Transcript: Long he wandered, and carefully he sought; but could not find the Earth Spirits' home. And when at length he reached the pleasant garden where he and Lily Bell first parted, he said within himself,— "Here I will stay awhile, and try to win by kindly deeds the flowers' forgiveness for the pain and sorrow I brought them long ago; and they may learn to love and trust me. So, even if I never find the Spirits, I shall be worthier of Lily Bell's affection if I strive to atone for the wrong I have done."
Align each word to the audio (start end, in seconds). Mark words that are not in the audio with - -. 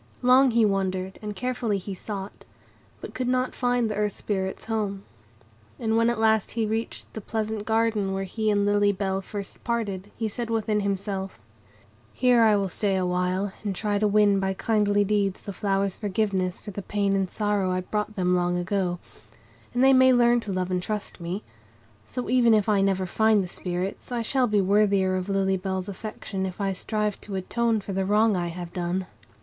Long 0.23 0.49
he 0.49 0.65
wandered, 0.65 1.19
and 1.21 1.35
carefully 1.35 1.77
he 1.77 1.93
sought; 1.93 2.43
but 3.01 3.13
could 3.13 3.27
not 3.27 3.53
find 3.53 3.87
the 3.87 3.93
Earth 3.93 4.15
Spirits' 4.17 4.65
home. 4.65 5.03
And 5.77 5.95
when 5.95 6.09
at 6.09 6.19
length 6.19 6.53
he 6.53 6.65
reached 6.65 7.13
the 7.13 7.21
pleasant 7.21 7.65
garden 7.65 8.11
where 8.11 8.23
he 8.23 8.49
and 8.49 8.65
Lily 8.65 8.91
Bell 8.91 9.21
first 9.21 9.63
parted, 9.63 10.09
he 10.17 10.27
said 10.27 10.49
within 10.49 10.79
himself,— 10.79 11.39
"Here 12.13 12.41
I 12.41 12.55
will 12.55 12.67
stay 12.67 12.95
awhile, 12.95 13.53
and 13.63 13.75
try 13.75 13.99
to 13.99 14.07
win 14.07 14.39
by 14.39 14.55
kindly 14.55 15.03
deeds 15.03 15.43
the 15.43 15.53
flowers' 15.53 15.97
forgiveness 15.97 16.59
for 16.59 16.71
the 16.71 16.81
pain 16.81 17.15
and 17.15 17.29
sorrow 17.29 17.69
I 17.69 17.81
brought 17.81 18.15
them 18.15 18.35
long 18.35 18.57
ago; 18.57 18.97
and 19.71 19.83
they 19.83 19.93
may 19.93 20.11
learn 20.13 20.39
to 20.39 20.51
love 20.51 20.71
and 20.71 20.81
trust 20.81 21.19
me. 21.21 21.43
So, 22.07 22.27
even 22.27 22.55
if 22.55 22.67
I 22.67 22.81
never 22.81 23.05
find 23.05 23.43
the 23.43 23.47
Spirits, 23.47 24.11
I 24.11 24.23
shall 24.23 24.47
be 24.47 24.61
worthier 24.61 25.15
of 25.15 25.29
Lily 25.29 25.57
Bell's 25.57 25.87
affection 25.87 26.47
if 26.47 26.59
I 26.59 26.71
strive 26.73 27.21
to 27.21 27.35
atone 27.35 27.81
for 27.81 27.93
the 27.93 28.03
wrong 28.03 28.35
I 28.35 28.47
have 28.47 28.73
done." 28.73 29.05